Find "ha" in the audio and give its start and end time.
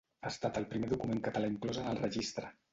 0.21-0.29